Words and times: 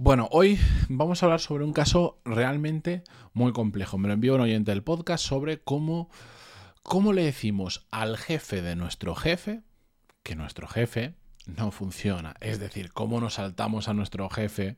Bueno, 0.00 0.28
hoy 0.30 0.60
vamos 0.88 1.20
a 1.20 1.26
hablar 1.26 1.40
sobre 1.40 1.64
un 1.64 1.72
caso 1.72 2.20
realmente 2.24 3.02
muy 3.32 3.52
complejo. 3.52 3.98
Me 3.98 4.06
lo 4.06 4.14
envió 4.14 4.36
un 4.36 4.42
oyente 4.42 4.70
del 4.70 4.84
podcast 4.84 5.24
sobre 5.24 5.58
cómo, 5.58 6.08
cómo 6.84 7.12
le 7.12 7.24
decimos 7.24 7.88
al 7.90 8.16
jefe 8.16 8.62
de 8.62 8.76
nuestro 8.76 9.16
jefe 9.16 9.64
que 10.22 10.36
nuestro 10.36 10.68
jefe 10.68 11.16
no 11.46 11.72
funciona. 11.72 12.36
Es 12.38 12.60
decir, 12.60 12.92
cómo 12.92 13.20
nos 13.20 13.34
saltamos 13.34 13.88
a 13.88 13.92
nuestro 13.92 14.30
jefe 14.30 14.76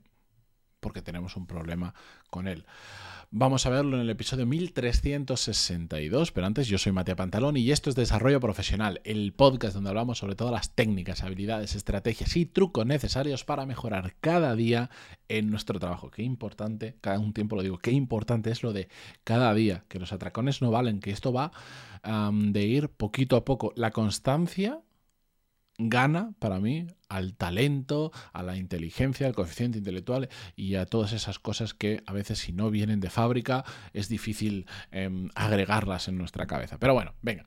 porque 0.81 1.03
tenemos 1.03 1.37
un 1.37 1.47
problema 1.47 1.95
con 2.31 2.49
él. 2.49 2.65
Vamos 3.33 3.65
a 3.65 3.71
verlo 3.71 3.95
en 3.97 4.03
el 4.03 4.11
episodio 4.11 4.45
1362, 4.45 6.33
pero 6.33 6.49
antes 6.49 6.67
yo 6.67 6.79
soy 6.79 6.91
Matías 6.91 7.17
Pantalón 7.17 7.57
y 7.57 7.71
esto 7.71 7.89
es 7.89 7.95
Desarrollo 7.95 8.41
Profesional, 8.41 9.01
el 9.05 9.33
podcast 9.33 9.73
donde 9.75 9.91
hablamos 9.91 10.19
sobre 10.19 10.35
todas 10.35 10.53
las 10.53 10.75
técnicas, 10.75 11.23
habilidades, 11.23 11.77
estrategias 11.77 12.37
y 12.37 12.45
trucos 12.45 12.87
necesarios 12.87 13.45
para 13.45 13.67
mejorar 13.67 14.17
cada 14.21 14.57
día 14.57 14.91
en 15.29 15.49
nuestro 15.49 15.79
trabajo. 15.79 16.11
Qué 16.11 16.25
importante, 16.25 16.97
cada 17.01 17.21
un 17.21 17.33
tiempo 17.33 17.55
lo 17.55 17.63
digo, 17.63 17.79
qué 17.79 17.93
importante 17.93 18.51
es 18.51 18.65
lo 18.65 18.73
de 18.73 18.89
cada 19.23 19.55
día, 19.55 19.85
que 19.87 20.01
los 20.01 20.13
atracones 20.13 20.61
no 20.61 20.73
valen, 20.73 20.99
que 20.99 21.13
esto 21.13 21.33
va 21.33 21.53
de 22.03 22.65
ir 22.65 22.89
poquito 22.89 23.37
a 23.37 23.45
poco. 23.45 23.73
La 23.77 23.93
constancia 23.93 24.81
gana 25.89 26.33
para 26.39 26.61
mí 26.61 26.87
al 27.09 27.35
talento, 27.35 28.13
a 28.33 28.43
la 28.43 28.57
inteligencia, 28.57 29.27
al 29.27 29.35
coeficiente 29.35 29.79
intelectual 29.79 30.29
y 30.57 30.75
a 30.77 30.87
todas 30.87 31.13
esas 31.13 31.39
cosas 31.39 31.75
que 31.75 32.03
a 32.07 32.13
veces 32.13 32.39
si 32.39 32.53
no 32.53 32.71
vienen 32.71 33.01
de 33.01 33.11
fábrica 33.11 33.65
es 33.93 34.09
difícil 34.09 34.67
em, 34.91 35.31
agregarlas 35.35 36.09
en 36.09 36.19
nuestra 36.19 36.47
cabeza. 36.47 36.79
Pero 36.79 36.95
bueno, 36.95 37.15
venga. 37.23 37.47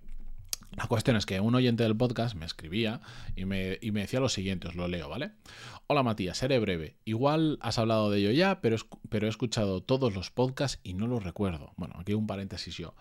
La 0.76 0.88
cuestión 0.88 1.16
es 1.16 1.28
que 1.28 1.40
un 1.40 1.54
oyente 1.54 1.84
del 1.84 1.96
podcast 1.96 2.36
me 2.36 2.48
escribía 2.48 3.00
y 3.36 3.46
me, 3.46 3.78
y 3.80 3.92
me 3.92 4.02
decía 4.02 4.20
lo 4.20 4.28
siguiente, 4.28 4.68
os 4.68 4.76
lo 4.76 4.88
leo, 4.88 5.08
¿vale? 5.08 5.34
Hola 5.86 6.02
Matías, 6.02 6.40
seré 6.40 6.58
breve. 6.58 6.96
Igual 7.06 7.60
has 7.62 7.78
hablado 7.78 8.10
de 8.10 8.18
ello 8.18 8.32
ya, 8.32 8.60
pero, 8.60 8.78
pero 9.10 9.28
he 9.28 9.30
escuchado 9.30 9.84
todos 9.84 10.16
los 10.16 10.32
podcasts 10.32 10.80
y 10.82 10.96
no 10.96 11.06
los 11.06 11.24
recuerdo. 11.24 11.74
Bueno, 11.78 11.94
aquí 12.00 12.16
un 12.16 12.26
paréntesis 12.26 12.76
yo 12.76 12.96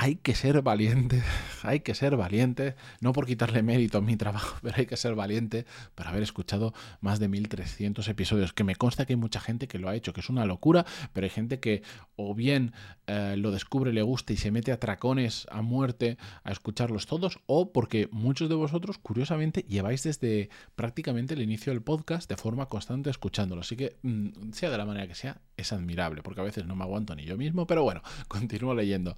hay 0.00 0.14
que 0.14 0.36
ser 0.36 0.62
valiente, 0.62 1.24
hay 1.64 1.80
que 1.80 1.92
ser 1.92 2.16
valiente, 2.16 2.76
no 3.00 3.12
por 3.12 3.26
quitarle 3.26 3.64
mérito 3.64 3.98
a 3.98 4.00
mi 4.00 4.16
trabajo, 4.16 4.56
pero 4.62 4.76
hay 4.78 4.86
que 4.86 4.96
ser 4.96 5.16
valiente 5.16 5.66
para 5.96 6.10
haber 6.10 6.22
escuchado 6.22 6.72
más 7.00 7.18
de 7.18 7.26
1300 7.26 8.06
episodios, 8.06 8.52
que 8.52 8.62
me 8.62 8.76
consta 8.76 9.06
que 9.06 9.14
hay 9.14 9.16
mucha 9.16 9.40
gente 9.40 9.66
que 9.66 9.78
lo 9.78 9.88
ha 9.88 9.96
hecho, 9.96 10.12
que 10.12 10.20
es 10.20 10.30
una 10.30 10.46
locura, 10.46 10.86
pero 11.12 11.24
hay 11.24 11.30
gente 11.30 11.58
que 11.58 11.82
o 12.14 12.32
bien 12.32 12.72
eh, 13.08 13.34
lo 13.36 13.50
descubre, 13.50 13.92
le 13.92 14.02
gusta 14.02 14.32
y 14.32 14.36
se 14.36 14.52
mete 14.52 14.70
a 14.70 14.78
tracones 14.78 15.48
a 15.50 15.62
muerte 15.62 16.16
a 16.44 16.52
escucharlos 16.52 17.06
todos, 17.06 17.40
o 17.46 17.72
porque 17.72 18.08
muchos 18.12 18.48
de 18.48 18.54
vosotros, 18.54 18.98
curiosamente, 18.98 19.64
lleváis 19.68 20.04
desde 20.04 20.48
prácticamente 20.76 21.34
el 21.34 21.42
inicio 21.42 21.72
del 21.72 21.82
podcast 21.82 22.30
de 22.30 22.36
forma 22.36 22.68
constante 22.68 23.10
escuchándolo. 23.10 23.62
Así 23.62 23.74
que, 23.74 23.96
mm, 24.02 24.52
sea 24.52 24.70
de 24.70 24.78
la 24.78 24.86
manera 24.86 25.08
que 25.08 25.16
sea, 25.16 25.40
es 25.58 25.72
admirable, 25.72 26.22
porque 26.22 26.40
a 26.40 26.44
veces 26.44 26.64
no 26.64 26.76
me 26.76 26.84
aguanto 26.84 27.14
ni 27.14 27.24
yo 27.24 27.36
mismo, 27.36 27.66
pero 27.66 27.82
bueno, 27.82 28.00
continúo 28.28 28.74
leyendo. 28.74 29.14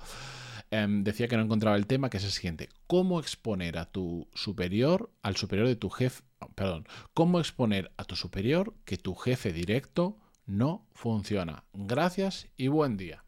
Em, 0.72 1.04
decía 1.04 1.28
que 1.28 1.36
no 1.36 1.42
encontraba 1.42 1.76
el 1.76 1.86
tema, 1.86 2.10
que 2.10 2.16
es 2.16 2.24
el 2.24 2.30
siguiente. 2.30 2.68
¿Cómo 2.86 3.20
exponer 3.20 3.78
a 3.78 3.86
tu 3.86 4.28
superior, 4.34 5.12
al 5.22 5.36
superior 5.36 5.68
de 5.68 5.76
tu 5.76 5.90
jefe, 5.90 6.22
perdón, 6.54 6.86
cómo 7.14 7.38
exponer 7.38 7.92
a 7.96 8.04
tu 8.04 8.16
superior 8.16 8.74
que 8.84 8.96
tu 8.96 9.14
jefe 9.14 9.52
directo 9.52 10.18
no 10.46 10.86
funciona? 10.92 11.64
Gracias 11.72 12.48
y 12.56 12.68
buen 12.68 12.96
día. 12.96 13.24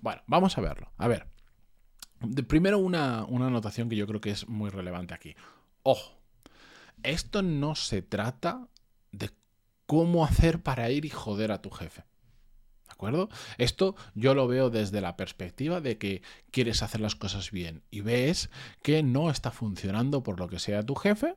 Bueno, 0.00 0.22
vamos 0.26 0.58
a 0.58 0.60
verlo. 0.60 0.90
A 0.96 1.06
ver, 1.06 1.28
primero 2.48 2.78
una, 2.78 3.24
una 3.26 3.46
anotación 3.46 3.88
que 3.88 3.96
yo 3.96 4.06
creo 4.06 4.20
que 4.20 4.30
es 4.30 4.48
muy 4.48 4.70
relevante 4.70 5.14
aquí. 5.14 5.36
Ojo, 5.82 6.18
esto 7.02 7.42
no 7.42 7.74
se 7.74 8.02
trata 8.02 8.68
de 9.12 9.30
cómo 9.84 10.24
hacer 10.24 10.62
para 10.62 10.90
ir 10.90 11.04
y 11.04 11.10
joder 11.10 11.52
a 11.52 11.60
tu 11.62 11.70
jefe 11.70 12.04
acuerdo? 12.96 13.28
Esto 13.58 13.94
yo 14.14 14.34
lo 14.34 14.48
veo 14.48 14.70
desde 14.70 15.00
la 15.00 15.16
perspectiva 15.16 15.80
de 15.80 15.98
que 15.98 16.22
quieres 16.50 16.82
hacer 16.82 17.00
las 17.00 17.14
cosas 17.14 17.50
bien 17.50 17.82
y 17.90 18.00
ves 18.00 18.50
que 18.82 19.02
no 19.02 19.30
está 19.30 19.50
funcionando 19.50 20.22
por 20.22 20.40
lo 20.40 20.48
que 20.48 20.58
sea 20.58 20.82
tu 20.82 20.94
jefe, 20.94 21.36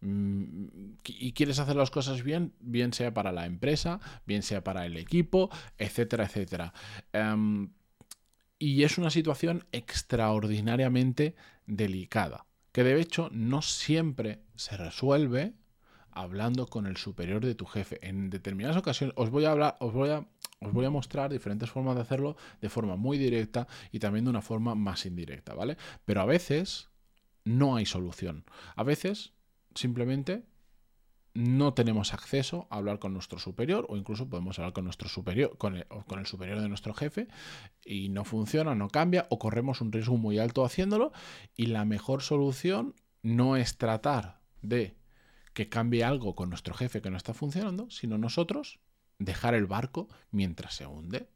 mm, 0.00 0.64
y 1.06 1.32
quieres 1.32 1.60
hacer 1.60 1.76
las 1.76 1.90
cosas 1.90 2.22
bien, 2.22 2.52
bien 2.60 2.92
sea 2.92 3.14
para 3.14 3.32
la 3.32 3.46
empresa, 3.46 4.00
bien 4.26 4.42
sea 4.42 4.64
para 4.64 4.84
el 4.84 4.96
equipo, 4.96 5.50
etcétera, 5.78 6.24
etcétera. 6.24 6.74
Em, 7.12 7.70
y 8.58 8.82
es 8.82 8.98
una 8.98 9.10
situación 9.10 9.64
extraordinariamente 9.72 11.36
delicada, 11.66 12.46
que 12.72 12.84
de 12.84 13.00
hecho 13.00 13.28
no 13.32 13.62
siempre 13.62 14.42
se 14.56 14.76
resuelve 14.76 15.54
hablando 16.12 16.66
con 16.66 16.86
el 16.86 16.96
superior 16.96 17.44
de 17.44 17.54
tu 17.54 17.66
jefe. 17.66 17.98
En 18.06 18.30
determinadas 18.30 18.76
ocasiones 18.76 19.14
os 19.16 19.30
voy 19.30 19.46
a 19.46 19.52
hablar, 19.52 19.76
os 19.80 19.92
voy 19.92 20.10
a 20.10 20.26
os 20.64 20.72
voy 20.72 20.84
a 20.84 20.90
mostrar 20.90 21.30
diferentes 21.30 21.70
formas 21.70 21.94
de 21.94 22.02
hacerlo 22.02 22.36
de 22.60 22.68
forma 22.68 22.96
muy 22.96 23.18
directa 23.18 23.66
y 23.90 23.98
también 23.98 24.24
de 24.24 24.30
una 24.30 24.42
forma 24.42 24.74
más 24.74 25.06
indirecta, 25.06 25.54
¿vale? 25.54 25.76
Pero 26.04 26.20
a 26.20 26.26
veces 26.26 26.90
no 27.44 27.76
hay 27.76 27.86
solución. 27.86 28.44
A 28.76 28.82
veces 28.82 29.32
simplemente 29.74 30.44
no 31.34 31.72
tenemos 31.72 32.12
acceso 32.12 32.66
a 32.70 32.76
hablar 32.76 32.98
con 32.98 33.14
nuestro 33.14 33.38
superior 33.38 33.86
o 33.88 33.96
incluso 33.96 34.28
podemos 34.28 34.58
hablar 34.58 34.74
con 34.74 34.84
nuestro 34.84 35.08
superior, 35.08 35.56
con 35.56 35.76
el, 35.76 35.86
con 36.06 36.18
el, 36.18 36.26
superior 36.26 36.60
de 36.60 36.68
nuestro 36.68 36.92
jefe 36.92 37.28
y 37.84 38.10
no 38.10 38.24
funciona, 38.24 38.74
no 38.74 38.88
cambia 38.88 39.26
o 39.30 39.38
corremos 39.38 39.80
un 39.80 39.92
riesgo 39.92 40.18
muy 40.18 40.38
alto 40.38 40.64
haciéndolo 40.64 41.12
y 41.56 41.66
la 41.66 41.84
mejor 41.84 42.22
solución 42.22 42.94
no 43.22 43.56
es 43.56 43.78
tratar 43.78 44.40
de 44.60 44.96
que 45.54 45.68
cambie 45.68 46.04
algo 46.04 46.34
con 46.34 46.50
nuestro 46.50 46.74
jefe 46.74 47.00
que 47.00 47.10
no 47.10 47.16
está 47.16 47.34
funcionando, 47.34 47.90
sino 47.90 48.18
nosotros 48.18 48.80
dejar 49.24 49.54
el 49.54 49.66
barco 49.66 50.08
mientras 50.30 50.74
se 50.74 50.86
hunde. 50.86 51.28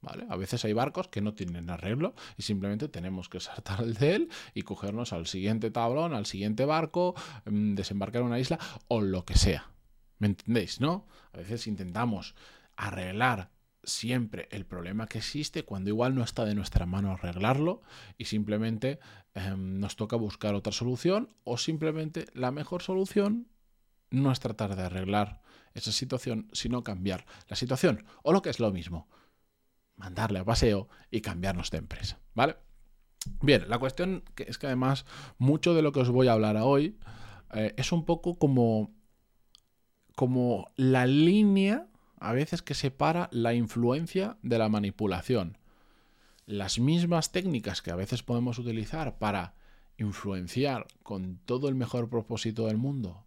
¿Vale? 0.00 0.26
A 0.28 0.36
veces 0.36 0.64
hay 0.64 0.72
barcos 0.72 1.06
que 1.06 1.20
no 1.20 1.32
tienen 1.32 1.70
arreglo 1.70 2.14
y 2.36 2.42
simplemente 2.42 2.88
tenemos 2.88 3.28
que 3.28 3.38
saltar 3.38 3.84
de 3.84 4.14
él 4.16 4.28
y 4.52 4.62
cogernos 4.62 5.12
al 5.12 5.26
siguiente 5.26 5.70
tablón, 5.70 6.12
al 6.12 6.26
siguiente 6.26 6.64
barco, 6.64 7.14
mm, 7.44 7.74
desembarcar 7.74 8.22
en 8.22 8.26
una 8.28 8.40
isla 8.40 8.58
o 8.88 9.00
lo 9.00 9.24
que 9.24 9.38
sea. 9.38 9.70
¿Me 10.18 10.26
entendéis? 10.26 10.80
¿No? 10.80 11.06
A 11.32 11.38
veces 11.38 11.68
intentamos 11.68 12.34
arreglar 12.76 13.50
siempre 13.84 14.48
el 14.50 14.64
problema 14.64 15.06
que 15.06 15.18
existe 15.18 15.64
cuando 15.64 15.90
igual 15.90 16.14
no 16.14 16.22
está 16.22 16.44
de 16.44 16.54
nuestra 16.54 16.86
mano 16.86 17.12
arreglarlo 17.12 17.82
y 18.16 18.26
simplemente 18.26 19.00
em, 19.34 19.80
nos 19.80 19.96
toca 19.96 20.16
buscar 20.16 20.54
otra 20.54 20.72
solución 20.72 21.28
o 21.44 21.58
simplemente 21.58 22.26
la 22.34 22.50
mejor 22.52 22.82
solución 22.82 23.48
no 24.10 24.30
es 24.30 24.40
tratar 24.40 24.76
de 24.76 24.82
arreglar 24.82 25.42
esa 25.74 25.92
situación, 25.92 26.48
sino 26.52 26.82
cambiar 26.82 27.24
la 27.48 27.56
situación. 27.56 28.04
O 28.22 28.32
lo 28.32 28.42
que 28.42 28.50
es 28.50 28.60
lo 28.60 28.72
mismo, 28.72 29.08
mandarle 29.96 30.38
a 30.38 30.44
paseo 30.44 30.88
y 31.10 31.20
cambiarnos 31.20 31.70
de 31.70 31.78
empresa. 31.78 32.20
¿Vale? 32.34 32.56
Bien, 33.40 33.68
la 33.68 33.78
cuestión 33.78 34.24
es 34.36 34.58
que 34.58 34.66
además 34.66 35.06
mucho 35.38 35.74
de 35.74 35.82
lo 35.82 35.92
que 35.92 36.00
os 36.00 36.10
voy 36.10 36.28
a 36.28 36.32
hablar 36.32 36.56
hoy 36.56 36.98
eh, 37.52 37.74
es 37.76 37.92
un 37.92 38.04
poco 38.04 38.36
como, 38.36 38.92
como 40.16 40.70
la 40.76 41.06
línea 41.06 41.86
a 42.18 42.32
veces 42.32 42.62
que 42.62 42.74
separa 42.74 43.28
la 43.32 43.54
influencia 43.54 44.38
de 44.42 44.58
la 44.58 44.68
manipulación. 44.68 45.58
Las 46.46 46.78
mismas 46.78 47.30
técnicas 47.30 47.82
que 47.82 47.92
a 47.92 47.96
veces 47.96 48.22
podemos 48.22 48.58
utilizar 48.58 49.18
para 49.18 49.54
influenciar 49.96 50.86
con 51.02 51.38
todo 51.44 51.68
el 51.68 51.74
mejor 51.74 52.08
propósito 52.08 52.66
del 52.66 52.76
mundo 52.76 53.24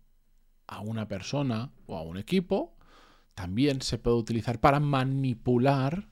a 0.67 0.81
una 0.81 1.07
persona 1.07 1.71
o 1.85 1.97
a 1.97 2.01
un 2.01 2.17
equipo, 2.17 2.75
también 3.33 3.81
se 3.81 3.97
puede 3.97 4.17
utilizar 4.17 4.59
para 4.59 4.79
manipular 4.79 6.07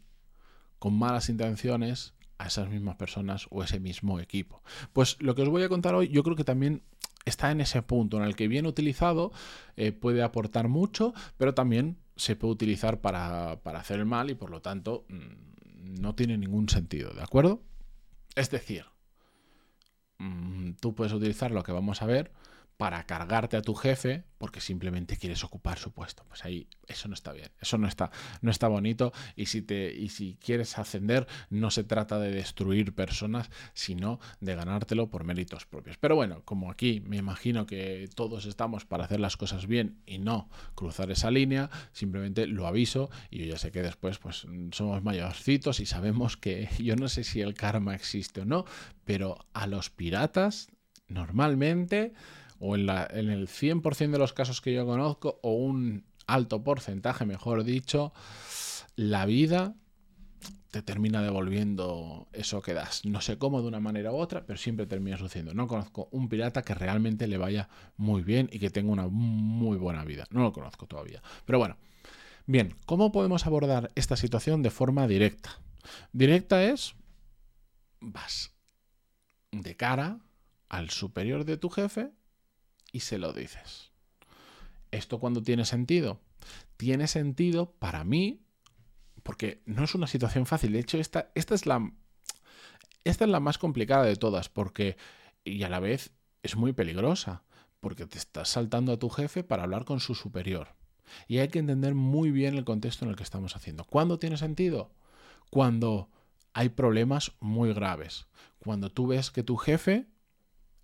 con 0.80 0.98
malas 0.98 1.30
intenciones 1.30 2.14
a 2.38 2.48
esas 2.48 2.70
mismas 2.70 2.96
personas 2.96 3.48
o 3.50 3.64
ese 3.64 3.80
mismo 3.80 4.20
equipo. 4.20 4.62
Pues 4.92 5.18
lo 5.22 5.34
que 5.34 5.44
os 5.44 5.50
voy 5.50 5.64
a 5.64 5.70
contar 5.70 5.96
hoy 5.96 6.10
yo 6.10 6.24
creo 6.24 6.36
que 6.36 6.44
también 6.44 6.84
está 7.26 7.52
en 7.52 7.62
ese 7.62 7.82
punto 7.82 8.18
en 8.18 8.24
el 8.24 8.36
que 8.36 8.50
bien 8.50 8.66
utilizado 8.66 9.32
eh, 9.78 9.94
puede 9.94 10.24
aportar 10.24 10.68
mucho, 10.68 11.14
pero 11.38 11.54
también 11.54 11.98
se 12.16 12.36
puede 12.36 12.54
utilizar 12.54 13.00
para, 13.00 13.62
para 13.64 13.80
hacer 13.80 14.00
el 14.00 14.06
mal 14.06 14.30
y 14.30 14.36
por 14.36 14.50
lo 14.50 14.62
tanto 14.62 15.06
mm, 15.08 16.02
no 16.02 16.16
tiene 16.16 16.38
ningún 16.38 16.68
sentido, 16.70 17.14
¿de 17.14 17.24
acuerdo? 17.24 17.62
Es 18.36 18.50
decir, 18.50 18.86
mm, 20.18 20.74
tú 20.82 20.94
puedes 20.94 21.14
utilizar 21.14 21.52
lo 21.52 21.64
que 21.64 21.72
vamos 21.72 22.02
a 22.02 22.06
ver 22.06 22.32
para 22.78 23.04
cargarte 23.06 23.58
a 23.58 23.62
tu 23.62 23.76
jefe 23.76 24.24
porque 24.38 24.60
simplemente 24.60 25.16
quieres 25.16 25.44
ocupar 25.44 25.80
su 25.80 25.92
puesto. 25.92 26.26
Pues 26.28 26.44
ahí 26.44 26.68
eso 26.88 27.08
no 27.08 27.14
está 27.14 27.32
bien, 27.32 27.50
eso 27.62 27.78
no 27.78 27.88
está, 27.88 28.12
no 28.42 28.52
está 28.52 28.68
bonito 28.68 29.14
y 29.36 29.46
si, 29.46 29.62
te, 29.62 29.94
y 29.94 30.10
si 30.10 30.38
quieres 30.44 30.78
ascender 30.78 31.28
no 31.50 31.72
se 31.72 31.84
trata 31.84 32.20
de 32.20 32.32
destruir 32.32 32.94
personas, 32.94 33.50
sino 33.74 34.20
de 34.42 34.56
ganártelo 34.56 35.10
por 35.10 35.24
méritos 35.24 35.66
propios. 35.66 35.98
Pero 35.98 36.16
bueno, 36.16 36.42
como 36.44 36.70
aquí 36.72 37.02
me 37.06 37.18
imagino 37.18 37.66
que 37.66 38.10
todos 38.16 38.46
estamos 38.46 38.86
para 38.86 39.06
hacer 39.06 39.20
las 39.20 39.38
cosas 39.38 39.66
bien 39.66 40.02
y 40.06 40.18
no 40.18 40.50
cruzar 40.76 41.10
esa 41.12 41.32
línea, 41.32 41.70
simplemente 41.94 42.48
lo 42.48 42.68
aviso 42.68 43.10
y 43.30 43.40
yo 43.40 43.46
ya 43.46 43.58
sé 43.58 43.72
que 43.72 43.82
después 43.82 44.18
pues 44.18 44.46
somos 44.72 45.04
mayorcitos 45.04 45.80
y 45.80 45.86
sabemos 45.86 46.36
que 46.38 46.68
yo 46.80 46.96
no 46.96 47.08
sé 47.08 47.24
si 47.24 47.42
el 47.42 47.54
karma 47.54 47.96
existe 47.96 48.42
o 48.42 48.46
no, 48.46 48.66
pero 49.06 49.38
a 49.54 49.68
los 49.68 49.90
piratas 49.90 50.68
normalmente 51.08 52.14
o 52.66 52.78
en, 52.78 52.90
el 52.90 53.50
100% 53.50 54.12
de 54.12 54.18
los 54.18 54.32
casos 54.32 54.62
que 54.62 54.74
yo 54.74 54.86
conozco, 54.86 55.38
o 55.44 55.52
un 55.52 56.06
alto 56.28 56.64
porcentaje, 56.64 57.26
mejor 57.26 57.66
dicho, 57.66 58.14
la 58.96 59.26
vida 59.26 59.76
te 60.72 60.82
termina 60.82 61.22
devolviendo 61.22 62.30
eso 62.32 62.62
que 62.62 62.74
das. 62.74 63.04
No 63.04 63.20
sé 63.20 63.38
cómo 63.38 63.62
de 63.62 63.68
una 63.68 63.82
manera 63.82 64.14
u 64.14 64.16
otra, 64.16 64.46
pero 64.46 64.58
siempre 64.58 64.86
termina 64.88 65.18
sucediendo. 65.18 65.54
No 65.54 65.68
conozco 65.68 66.08
un 66.12 66.30
pirata 66.30 66.62
que 66.62 66.74
realmente 66.74 67.28
le 67.28 67.38
vaya 67.38 67.68
muy 67.98 68.24
bien 68.24 68.50
y 68.50 68.60
que 68.60 68.70
tenga 68.70 68.94
una 68.94 69.08
muy 69.10 69.78
buena 69.78 70.06
vida. 70.06 70.26
No 70.30 70.42
lo 70.42 70.54
conozco 70.54 70.88
todavía. 70.88 71.22
Pero 71.46 71.60
bueno, 71.60 71.76
bien, 72.46 72.76
¿cómo 72.86 73.12
podemos 73.12 73.46
abordar 73.46 73.92
esta 73.96 74.16
situación 74.16 74.64
de 74.64 74.72
forma 74.72 75.06
directa? 75.06 75.60
Directa 76.14 76.64
es, 76.64 76.96
vas 78.00 78.54
de 79.52 79.76
cara 79.76 80.20
al 80.70 80.92
superior 80.92 81.44
de 81.44 81.58
tu 81.58 81.70
jefe 81.70 82.14
y 82.94 83.02
se 83.02 83.18
lo 83.18 83.34
dices. 83.34 83.92
¿Esto 84.92 85.20
cuando 85.20 85.42
tiene 85.42 85.66
sentido? 85.66 86.22
Tiene 86.78 87.08
sentido 87.08 87.74
para 87.74 88.06
mí 88.06 88.40
porque 89.24 89.62
no 89.66 89.84
es 89.84 89.96
una 89.96 90.08
situación 90.08 90.46
fácil. 90.46 90.74
De 90.74 90.80
hecho, 90.80 90.98
esta, 90.98 91.32
esta, 91.34 91.56
es 91.56 91.66
la, 91.66 91.92
esta 93.04 93.26
es 93.26 93.32
la 93.32 93.40
más 93.40 93.58
complicada 93.58 94.04
de 94.04 94.16
todas, 94.16 94.50
porque, 94.50 94.98
y 95.44 95.64
a 95.64 95.70
la 95.70 95.80
vez, 95.80 96.12
es 96.44 96.56
muy 96.56 96.74
peligrosa, 96.74 97.44
porque 97.80 98.06
te 98.06 98.18
estás 98.18 98.50
saltando 98.50 98.94
a 98.94 99.00
tu 99.00 99.10
jefe 99.10 99.44
para 99.44 99.64
hablar 99.64 99.86
con 99.86 100.00
su 100.00 100.14
superior. 100.14 100.76
Y 101.28 101.40
hay 101.40 101.48
que 101.48 101.60
entender 101.60 101.96
muy 101.96 102.32
bien 102.32 102.56
el 102.56 102.66
contexto 102.66 103.06
en 103.06 103.12
el 103.12 103.18
que 103.18 103.24
estamos 103.24 103.56
haciendo. 103.56 103.86
¿Cuándo 103.86 104.20
tiene 104.20 104.38
sentido? 104.38 104.92
Cuando 105.50 106.10
hay 106.54 106.70
problemas 106.70 107.34
muy 107.40 107.74
graves. 107.74 108.28
Cuando 108.60 108.90
tú 108.90 109.08
ves 109.08 109.32
que 109.32 109.44
tu 109.44 109.58
jefe 109.58 110.08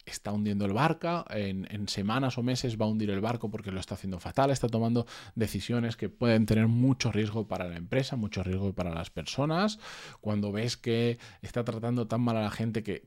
está 0.09 0.31
hundiendo 0.31 0.65
el 0.65 0.73
barco, 0.73 1.25
en, 1.29 1.87
semanas 1.87 2.37
o 2.37 2.43
meses 2.43 2.79
va 2.79 2.85
a 2.85 2.89
hundir 2.89 3.09
el 3.09 3.21
barco 3.21 3.49
porque 3.49 3.71
lo 3.71 3.79
está 3.79 3.95
haciendo 3.95 4.19
fatal, 4.19 4.51
está 4.51 4.67
tomando 4.67 5.05
decisiones 5.35 5.95
que 5.95 6.09
pueden 6.09 6.45
tener 6.45 6.67
mucho 6.67 7.11
riesgo 7.11 7.47
para 7.47 7.67
la 7.67 7.77
empresa, 7.77 8.15
mucho 8.15 8.43
riesgo 8.43 8.73
para 8.73 8.93
las 8.93 9.09
personas, 9.09 9.79
cuando 10.21 10.51
ves 10.51 10.77
que 10.77 11.17
está 11.41 11.63
tratando 11.63 12.07
tan 12.07 12.21
mal 12.21 12.37
a 12.37 12.41
la 12.41 12.51
gente 12.51 12.83
que, 12.83 13.03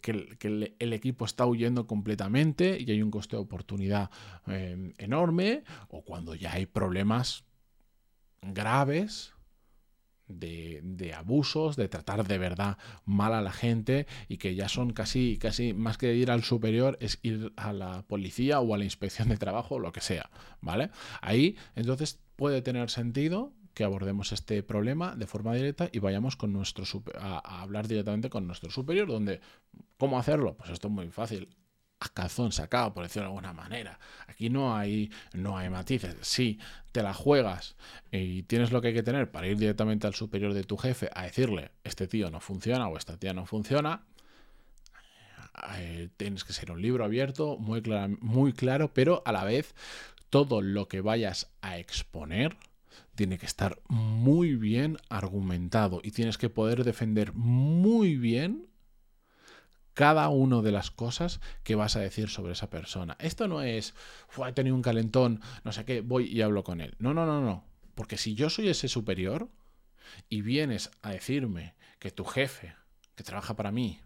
el, 0.79 0.93
equipo 0.93 1.25
está 1.25 1.47
huyendo 1.47 1.87
completamente 1.87 2.77
y 2.81 2.91
hay 2.91 3.03
un 3.03 3.11
coste 3.11 3.37
de 3.37 3.43
oportunidad 3.43 4.11
eh, 4.47 4.93
enorme, 4.99 5.65
o 5.89 6.03
cuando 6.03 6.35
ya 6.35 6.53
hay 6.53 6.67
problemas 6.67 7.45
graves 8.43 9.33
de, 10.38 11.14
abusos, 11.17 11.76
de 11.76 11.88
tratar 11.88 12.26
de 12.26 12.38
verdad 12.38 12.79
mal 13.05 13.34
a 13.34 13.40
la 13.40 13.52
gente 13.52 14.06
y 14.29 14.38
que 14.38 14.55
ya 14.55 14.69
son 14.69 14.93
casi, 14.93 15.38
casi 15.38 15.75
más 15.75 15.99
que 15.99 16.14
ir 16.14 16.31
al 16.31 16.43
superior, 16.43 16.96
es 17.00 17.19
ir 17.23 17.52
a 17.56 17.73
la 17.73 18.02
policía 18.02 18.61
o 18.61 18.75
a 18.75 18.79
la 18.79 18.84
inspección 18.84 19.29
de 19.29 19.37
trabajo 19.37 19.76
o 19.76 19.79
lo 19.79 19.93
que 19.93 20.00
sea, 20.00 20.31
¿vale? 20.61 20.90
Ahí 21.20 21.56
entonces 21.75 22.20
puede 22.37 22.62
tener 22.62 22.90
sentido 22.90 23.52
que 23.75 23.84
abordemos 23.84 24.32
este 24.32 24.62
problema 24.62 25.17
de 25.17 25.26
forma 25.26 25.55
directa 25.55 25.88
y 25.93 25.99
vayamos 25.99 26.37
con 26.37 26.52
nuestro 26.52 26.84
a, 27.19 27.40
a, 27.43 27.62
hablar 27.62 27.88
directamente 27.88 28.29
con 28.29 28.46
nuestro 28.46 28.70
superior, 28.70 29.08
donde 29.08 29.40
¿cómo 29.96 30.19
hacerlo? 30.19 30.56
Pues 30.56 30.70
esto 30.70 30.88
es 30.88 30.94
muy 30.94 31.08
fácil 31.08 31.49
a 32.05 32.09
calzón 32.09 32.53
sacado, 32.53 32.93
por 32.93 33.05
decirlo 33.05 33.29
de 33.29 33.35
alguna 33.35 33.53
manera. 33.53 33.99
Aquí 34.27 34.51
no 34.51 34.77
hay, 34.77 35.11
no 35.33 35.57
hay 35.57 35.71
matices. 35.71 36.17
Si 36.21 36.59
te 36.91 37.03
la 37.03 37.15
juegas 37.15 37.77
y 38.11 38.43
tienes 38.45 38.73
lo 38.73 38.81
que 38.81 38.89
hay 38.89 38.95
que 38.95 39.03
tener 39.03 39.31
para 39.31 39.47
ir 39.47 39.59
directamente 39.59 40.07
al 40.07 40.15
superior 40.15 40.53
de 40.55 40.65
tu 40.65 40.77
jefe 40.77 41.11
a 41.15 41.23
decirle, 41.25 41.71
este 41.85 42.07
tío 42.07 42.31
no 42.31 42.41
funciona 42.41 42.89
o 42.89 42.97
esta 42.97 43.17
tía 43.17 43.33
no 43.33 43.47
funciona, 43.47 44.05
eh, 45.77 46.09
tienes 46.17 46.45
que 46.45 46.53
ser 46.53 46.71
un 46.71 46.81
libro 46.81 47.05
abierto, 47.05 47.57
muy, 47.59 47.83
muy 48.21 48.53
claro, 48.53 48.93
pero 48.93 49.23
a 49.25 49.33
la 49.33 49.45
vez 49.45 49.75
todo 50.31 50.63
lo 50.63 50.89
que 50.89 51.01
vayas 51.03 51.51
a 51.61 51.79
exponer 51.79 52.57
tiene 53.15 53.39
que 53.39 53.47
estar 53.47 53.79
muy 53.89 54.57
bien 54.57 54.97
argumentado 55.09 56.01
y 56.03 56.13
tienes 56.13 56.39
que 56.39 56.49
poder 56.49 56.85
defender 56.85 57.33
muy 57.35 58.17
bien 58.17 58.72
cada 59.94 60.29
una 60.29 60.62
de 60.62 60.73
las 60.73 60.91
cosas 60.91 61.41
que 61.62 61.75
vas 61.75 61.97
a 61.97 62.00
decir 62.00 62.29
sobre 62.29 62.53
esa 62.53 62.71
persona. 62.71 63.17
Esto 63.21 63.49
no 63.49 63.62
es, 63.62 63.94
he 64.47 64.53
tenido 64.53 64.77
un 64.77 64.83
calentón, 64.83 65.41
no 65.65 65.73
sé 65.73 65.85
qué, 65.85 66.00
voy 66.00 66.27
y 66.27 66.43
hablo 66.43 66.65
con 66.65 66.81
él. 66.81 66.94
No, 66.99 67.15
no, 67.15 67.27
no, 67.27 67.41
no. 67.41 67.65
Porque 67.94 68.17
si 68.17 68.35
yo 68.35 68.50
soy 68.50 68.69
ese 68.69 68.89
superior 68.89 69.49
y 70.29 70.43
vienes 70.43 70.91
a 71.03 71.11
decirme 71.11 71.75
que 71.99 72.11
tu 72.11 72.25
jefe, 72.25 72.75
que 73.15 73.25
trabaja 73.25 73.55
para 73.55 73.71
mí, 73.71 74.00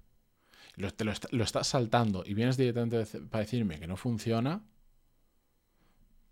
lo, 0.75 0.89
lo 1.31 1.45
estás 1.45 1.67
saltando 1.67 2.25
y 2.27 2.35
vienes 2.35 2.57
directamente 2.57 3.05
para 3.31 3.45
decirme 3.45 3.79
que 3.79 3.87
no 3.87 3.97
funciona, 3.97 4.63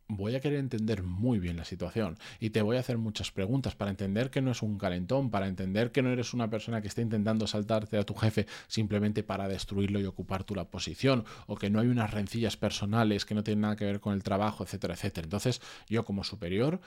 voy 0.09 0.35
a 0.35 0.41
querer 0.41 0.59
entender 0.59 1.03
muy 1.03 1.39
bien 1.39 1.57
la 1.57 1.65
situación 1.65 2.19
y 2.39 2.51
te 2.51 2.63
voy 2.63 2.77
a 2.77 2.81
hacer 2.81 2.99
muchas 2.99 3.31
preguntas 3.31 3.75
para 3.75 3.91
entender 3.91 4.31
que 4.31 4.43
no 4.43 4.51
es 4.51 4.63
un 4.63 4.79
calentón, 4.79 5.31
para 5.31 5.49
entender 5.49 5.93
que 5.93 6.03
no 6.03 6.11
eres 6.11 6.35
una 6.35 6.51
persona 6.51 6.83
que 6.83 6.89
está 6.89 7.01
intentando 7.01 7.47
saltarte 7.47 7.97
a 7.97 8.05
tu 8.05 8.15
jefe 8.15 8.47
simplemente 8.67 9.23
para 9.23 9.49
destruirlo 9.49 10.01
y 10.01 10.05
ocupar 10.05 10.45
tu 10.45 10.55
la 10.55 10.71
posición 10.71 11.25
o 11.47 11.57
que 11.57 11.71
no 11.71 11.81
hay 11.81 11.89
unas 11.89 12.11
rencillas 12.11 12.57
personales 12.57 13.25
que 13.25 13.35
no 13.35 13.43
tienen 13.43 13.63
nada 13.63 13.77
que 13.77 13.87
ver 13.87 14.01
con 14.01 14.15
el 14.15 14.23
trabajo, 14.23 14.65
etcétera, 14.65 14.95
etcétera. 14.95 15.25
Entonces, 15.25 15.61
yo 15.89 16.05
como 16.05 16.25
superior 16.25 16.81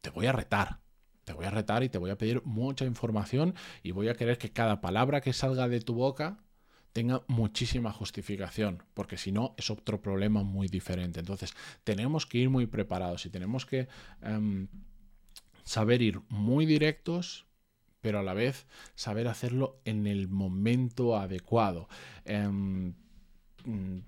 te 0.00 0.10
voy 0.10 0.26
a 0.26 0.32
retar. 0.32 0.80
Te 1.24 1.32
voy 1.32 1.46
a 1.46 1.50
retar 1.50 1.82
y 1.82 1.88
te 1.88 1.98
voy 1.98 2.10
a 2.10 2.18
pedir 2.18 2.42
mucha 2.44 2.84
información 2.84 3.54
y 3.82 3.92
voy 3.92 4.08
a 4.08 4.14
querer 4.14 4.36
que 4.36 4.52
cada 4.52 4.82
palabra 4.82 5.22
que 5.22 5.32
salga 5.32 5.68
de 5.68 5.80
tu 5.80 5.94
boca 5.94 6.43
tenga 6.94 7.24
muchísima 7.26 7.92
justificación, 7.92 8.84
porque 8.94 9.18
si 9.18 9.32
no 9.32 9.54
es 9.58 9.68
otro 9.68 10.00
problema 10.00 10.44
muy 10.44 10.68
diferente. 10.68 11.18
Entonces, 11.18 11.52
tenemos 11.82 12.24
que 12.24 12.38
ir 12.38 12.50
muy 12.50 12.66
preparados 12.66 13.26
y 13.26 13.30
tenemos 13.30 13.66
que 13.66 13.88
em, 14.22 14.68
saber 15.64 16.02
ir 16.02 16.20
muy 16.28 16.66
directos, 16.66 17.46
pero 18.00 18.20
a 18.20 18.22
la 18.22 18.32
vez 18.32 18.66
saber 18.94 19.26
hacerlo 19.26 19.80
en 19.84 20.06
el 20.06 20.28
momento 20.28 21.16
adecuado. 21.16 21.88
Em, 22.24 22.94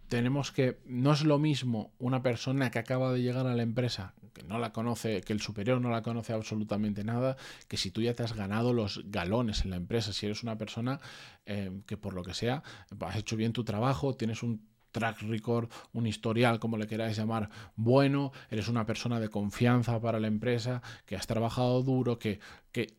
tenemos 0.09 0.53
que, 0.53 0.79
no 0.85 1.13
es 1.13 1.25
lo 1.25 1.39
mismo 1.39 1.93
una 1.99 2.23
persona 2.23 2.71
que 2.71 2.79
acaba 2.79 3.13
de 3.13 3.23
llegar 3.23 3.47
a 3.47 3.55
la 3.55 3.63
empresa, 3.63 4.15
que 4.35 4.43
no 4.43 4.59
la 4.59 4.73
conoce, 4.73 5.23
que 5.23 5.33
el 5.33 5.41
superior 5.41 5.81
no 5.81 5.89
la 5.89 6.03
conoce 6.03 6.35
absolutamente 6.35 7.05
nada, 7.05 7.37
que 7.69 7.79
si 7.79 7.91
tú 7.91 8.03
ya 8.03 8.13
te 8.15 8.23
has 8.23 8.35
ganado 8.35 8.75
los 8.75 9.03
galones 9.07 9.65
en 9.65 9.71
la 9.71 9.77
empresa, 9.77 10.13
si 10.13 10.27
eres 10.27 10.43
una 10.43 10.59
persona 10.59 11.01
eh, 11.47 11.71
que 11.87 11.97
por 11.97 12.13
lo 12.13 12.23
que 12.23 12.35
sea, 12.35 12.63
has 13.01 13.17
hecho 13.17 13.37
bien 13.37 13.53
tu 13.53 13.65
trabajo, 13.65 14.15
tienes 14.15 14.43
un 14.43 14.67
track 14.93 15.23
record, 15.23 15.71
un 15.93 16.07
historial, 16.07 16.59
como 16.59 16.77
le 16.77 16.87
queráis 16.87 17.17
llamar, 17.17 17.51
bueno, 17.77 18.33
eres 18.51 18.69
una 18.69 18.85
persona 18.85 19.21
de 19.21 19.31
confianza 19.31 20.01
para 20.01 20.21
la 20.21 20.27
empresa, 20.27 20.83
que 21.07 21.17
has 21.17 21.27
trabajado 21.27 21.83
duro, 21.83 22.19
que, 22.19 22.41
que 22.73 22.99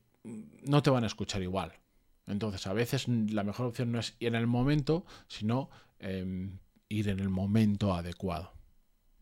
no 0.64 0.82
te 0.82 0.90
van 0.90 1.04
a 1.04 1.08
escuchar 1.08 1.42
igual. 1.44 1.74
Entonces, 2.28 2.68
a 2.68 2.74
veces 2.74 3.08
la 3.08 3.44
mejor 3.44 3.68
opción 3.68 3.92
no 3.92 4.00
es 4.00 4.16
ir 4.20 4.28
en 4.28 4.36
el 4.36 4.48
momento, 4.48 5.06
sino 5.28 5.70
Em, 6.00 6.60
ir 6.90 7.10
en 7.10 7.20
el 7.20 7.30
momento 7.30 7.94
adecuado. 7.94 8.54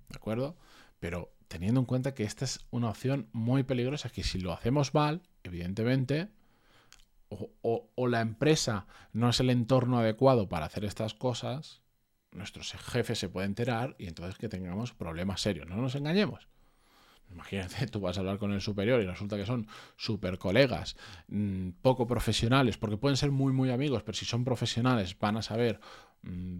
¿De 0.09 0.17
acuerdo? 0.17 0.57
Pero 0.99 1.33
teniendo 1.47 1.79
en 1.79 1.85
cuenta 1.85 2.13
que 2.13 2.23
esta 2.23 2.45
es 2.45 2.59
una 2.69 2.89
opción 2.89 3.29
muy 3.31 3.63
peligrosa, 3.63 4.09
que 4.09 4.23
si 4.23 4.39
lo 4.39 4.51
hacemos 4.51 4.93
mal, 4.93 5.23
evidentemente, 5.43 6.29
o, 7.29 7.89
o, 7.95 8.07
la 8.07 8.21
empresa 8.21 8.85
no 9.11 9.29
es 9.29 9.39
el 9.39 9.49
entorno 9.49 9.99
adecuado 9.99 10.47
para 10.47 10.67
hacer 10.67 10.85
estas 10.85 11.15
cosas, 11.15 11.81
nuestro 12.31 12.63
jefe 12.63 13.15
se 13.15 13.29
puede 13.29 13.47
enterar 13.47 13.95
y 13.97 14.07
entonces 14.07 14.37
que 14.37 14.47
tengamos 14.47 14.93
problemas 14.93 15.41
serios. 15.41 15.67
No 15.67 15.77
nos 15.77 15.95
engañemos. 15.95 16.47
Imagínate, 17.31 17.87
tú 17.87 17.99
vas 17.99 18.17
a 18.17 18.21
hablar 18.21 18.37
con 18.37 18.51
el 18.51 18.61
superior 18.61 19.01
y 19.01 19.05
resulta 19.05 19.37
que 19.37 19.45
son 19.45 19.67
super 19.97 20.37
colegas, 20.37 20.95
mm, 21.27 21.69
poco 21.81 22.07
profesionales, 22.07 22.77
porque 22.77 22.97
pueden 22.97 23.17
ser 23.17 23.31
muy, 23.31 23.51
muy 23.53 23.71
amigos, 23.71 24.03
pero 24.03 24.15
si 24.17 24.25
son 24.25 24.43
profesionales 24.43 25.17
van 25.19 25.37
a 25.37 25.41
saber 25.41 25.79
Mm, 26.25 26.59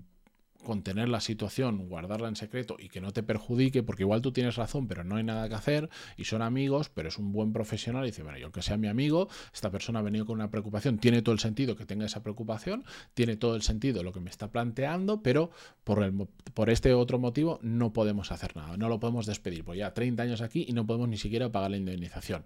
contener 0.66 1.08
la 1.08 1.22
situación, 1.22 1.88
guardarla 1.88 2.28
en 2.28 2.36
secreto 2.36 2.76
y 2.78 2.90
que 2.90 3.00
no 3.00 3.14
te 3.14 3.24
perjudique, 3.24 3.84
porque 3.84 4.04
igual 4.04 4.22
tú 4.22 4.34
tienes 4.34 4.58
razón, 4.58 4.90
pero 4.90 5.06
no 5.06 5.16
hay 5.16 5.24
nada 5.24 5.48
que 5.48 5.56
hacer 5.56 5.90
y 6.18 6.26
son 6.26 6.42
amigos, 6.42 6.90
pero 6.90 7.08
es 7.08 7.18
un 7.18 7.32
buen 7.32 7.54
profesional 7.54 8.04
y 8.04 8.08
dice, 8.08 8.24
bueno, 8.24 8.38
yo 8.38 8.52
que 8.52 8.62
sea 8.62 8.76
mi 8.76 8.90
amigo, 8.90 9.30
esta 9.54 9.72
persona 9.72 10.00
ha 10.00 10.02
venido 10.02 10.26
con 10.26 10.36
una 10.36 10.52
preocupación, 10.52 10.98
tiene 10.98 11.22
todo 11.22 11.32
el 11.32 11.40
sentido 11.40 11.78
que 11.78 11.86
tenga 11.86 12.06
esa 12.06 12.22
preocupación, 12.22 12.84
tiene 13.14 13.38
todo 13.38 13.56
el 13.56 13.62
sentido 13.62 14.04
lo 14.04 14.12
que 14.12 14.20
me 14.20 14.30
está 14.30 14.52
planteando, 14.52 15.22
pero 15.22 15.52
por, 15.86 16.04
el, 16.04 16.28
por 16.54 16.70
este 16.70 16.94
otro 16.94 17.20
motivo 17.20 17.60
no 17.62 17.94
podemos 17.94 18.34
hacer 18.34 18.56
nada, 18.56 18.76
no 18.76 18.90
lo 18.90 19.00
podemos 19.00 19.26
despedir, 19.26 19.64
pues 19.64 19.80
ya 19.80 19.94
30 19.94 20.24
años 20.24 20.42
aquí 20.42 20.66
y 20.68 20.74
no 20.74 20.86
podemos 20.86 21.08
ni 21.08 21.18
siquiera 21.18 21.52
pagar 21.52 21.72
la 21.72 21.78
indemnización. 21.78 22.44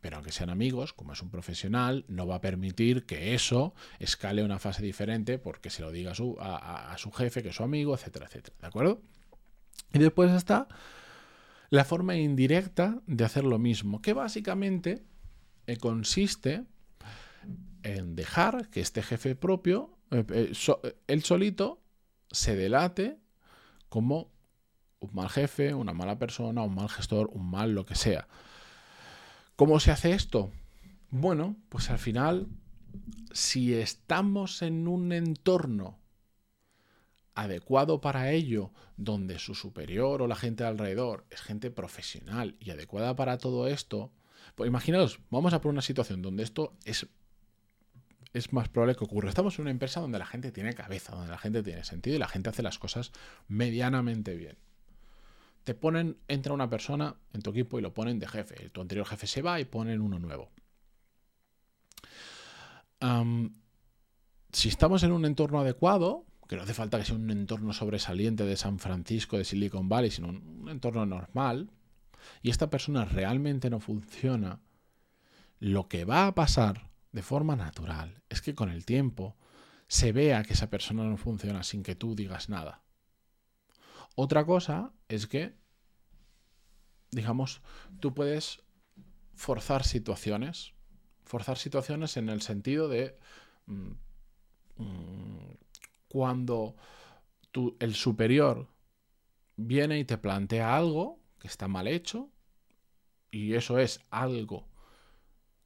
Pero 0.00 0.16
aunque 0.16 0.32
sean 0.32 0.50
amigos, 0.50 0.92
como 0.92 1.12
es 1.12 1.22
un 1.22 1.30
profesional, 1.30 2.04
no 2.08 2.26
va 2.26 2.36
a 2.36 2.40
permitir 2.40 3.04
que 3.04 3.34
eso 3.34 3.74
escale 3.98 4.42
una 4.42 4.58
fase 4.58 4.82
diferente 4.82 5.38
porque 5.38 5.68
se 5.68 5.82
lo 5.82 5.92
diga 5.92 6.12
a 6.12 6.14
su, 6.14 6.36
a, 6.40 6.94
su 6.96 7.12
jefe, 7.12 7.42
que 7.42 7.50
es 7.50 7.56
su 7.56 7.62
amigo, 7.62 7.94
etcétera, 7.94 8.26
etcétera. 8.26 8.56
¿De 8.60 8.66
acuerdo? 8.66 9.02
Y 9.92 9.98
después 9.98 10.30
está 10.32 10.68
la 11.68 11.84
forma 11.84 12.16
indirecta 12.16 13.00
de 13.06 13.24
hacer 13.24 13.44
lo 13.44 13.58
mismo, 13.58 14.00
que 14.00 14.12
básicamente 14.12 15.04
eh, 15.66 15.76
consiste 15.76 16.64
en 17.82 18.16
dejar 18.16 18.68
que 18.68 18.80
este 18.80 19.02
jefe 19.02 19.34
propio, 19.34 19.96
eh, 20.10 20.24
eh, 20.30 20.96
él 21.06 21.22
solito, 21.22 21.82
se 22.30 22.56
delate 22.56 23.18
como 23.88 24.32
un 25.00 25.10
mal 25.14 25.28
jefe, 25.28 25.74
una 25.74 25.92
mala 25.92 26.18
persona, 26.18 26.62
un 26.62 26.74
mal 26.74 26.88
gestor, 26.88 27.30
un 27.32 27.50
mal 27.50 27.74
lo 27.74 27.86
que 27.86 27.94
sea. 27.94 28.28
¿Cómo 29.60 29.78
se 29.78 29.90
hace 29.90 30.12
esto? 30.12 30.50
Bueno, 31.10 31.54
pues 31.68 31.90
al 31.90 31.98
final, 31.98 32.46
si 33.30 33.74
estamos 33.74 34.62
en 34.62 34.88
un 34.88 35.12
entorno 35.12 35.98
adecuado 37.34 38.00
para 38.00 38.30
ello, 38.32 38.72
donde 38.96 39.38
su 39.38 39.54
superior 39.54 40.22
o 40.22 40.26
la 40.26 40.34
gente 40.34 40.64
alrededor 40.64 41.26
es 41.28 41.42
gente 41.42 41.70
profesional 41.70 42.56
y 42.58 42.70
adecuada 42.70 43.14
para 43.16 43.36
todo 43.36 43.68
esto, 43.68 44.10
pues 44.54 44.66
imaginaos, 44.66 45.20
vamos 45.28 45.52
a 45.52 45.60
por 45.60 45.70
una 45.70 45.82
situación 45.82 46.22
donde 46.22 46.42
esto 46.42 46.72
es, 46.86 47.06
es 48.32 48.54
más 48.54 48.70
probable 48.70 48.96
que 48.96 49.04
ocurra. 49.04 49.28
Estamos 49.28 49.58
en 49.58 49.64
una 49.64 49.72
empresa 49.72 50.00
donde 50.00 50.18
la 50.18 50.24
gente 50.24 50.52
tiene 50.52 50.72
cabeza, 50.72 51.14
donde 51.14 51.32
la 51.32 51.38
gente 51.38 51.62
tiene 51.62 51.84
sentido 51.84 52.16
y 52.16 52.18
la 52.18 52.28
gente 52.28 52.48
hace 52.48 52.62
las 52.62 52.78
cosas 52.78 53.12
medianamente 53.46 54.34
bien. 54.36 54.56
Te 55.64 55.74
ponen, 55.74 56.18
entra 56.28 56.52
una 56.52 56.70
persona 56.70 57.16
en 57.32 57.42
tu 57.42 57.50
equipo 57.50 57.78
y 57.78 57.82
lo 57.82 57.92
ponen 57.92 58.18
de 58.18 58.26
jefe. 58.26 58.70
Tu 58.70 58.80
anterior 58.80 59.06
jefe 59.06 59.26
se 59.26 59.42
va 59.42 59.60
y 59.60 59.64
ponen 59.64 60.00
uno 60.00 60.18
nuevo. 60.18 60.50
si 64.52 64.68
estamos 64.68 65.02
en 65.04 65.12
un 65.12 65.24
entorno 65.24 65.60
adecuado, 65.60 66.26
que 66.50 66.56
no 66.56 66.62
hace 66.62 66.74
falta 66.74 66.98
que 66.98 67.04
sea 67.04 67.14
un 67.14 67.30
entorno 67.30 67.72
sobresaliente 67.72 68.44
de 68.44 68.56
San 68.56 68.80
Francisco, 68.80 69.38
de 69.38 69.44
Silicon 69.44 69.88
Valley, 69.88 70.10
sino 70.10 70.28
un, 70.28 70.68
entorno 70.68 71.06
normal, 71.06 71.70
y 72.42 72.50
esta 72.50 72.68
persona 72.68 73.04
realmente 73.04 73.70
no 73.70 73.78
funciona, 73.78 74.60
lo 75.60 75.88
que 75.88 76.04
va 76.04 76.26
a 76.26 76.34
pasar 76.34 76.90
de 77.12 77.22
forma 77.22 77.54
natural 77.54 78.22
es 78.28 78.42
que 78.42 78.56
con 78.56 78.68
el 78.68 78.84
tiempo 78.84 79.36
se 79.86 80.10
vea 80.10 80.42
que 80.42 80.54
esa 80.54 80.70
persona 80.70 81.04
no 81.04 81.16
funciona 81.16 81.62
sin 81.62 81.82
que 81.82 81.94
tú 81.94 82.16
digas 82.16 82.48
nada. 82.48 82.82
Otra 84.22 84.44
cosa 84.44 84.92
es 85.08 85.26
que, 85.26 85.54
digamos, 87.10 87.62
tú 88.00 88.12
puedes 88.12 88.62
forzar 89.34 89.82
situaciones, 89.82 90.74
forzar 91.24 91.56
situaciones 91.56 92.18
en 92.18 92.28
el 92.28 92.42
sentido 92.42 92.86
de... 92.90 93.16
Mm, 93.64 93.92
mm, 94.76 95.56
cuando 96.08 96.76
el 97.78 97.94
superior 97.94 98.68
viene 99.56 99.98
y 99.98 100.04
te 100.04 100.18
plantea 100.18 100.76
algo 100.76 101.18
que 101.38 101.48
está 101.48 101.66
mal 101.66 101.86
hecho, 101.86 102.28
y 103.30 103.54
eso 103.54 103.78
es 103.78 104.00
algo 104.10 104.68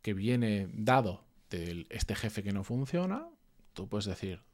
que 0.01 0.15
viene 0.15 0.69
dado 0.73 1.25
de 1.51 1.89
este 1.91 2.15
jefe 2.15 2.45
que 2.45 2.53
no 2.53 2.63
funciona, 2.63 3.29
tú 3.73 3.89
puedes 3.89 4.05
decir, 4.05 4.45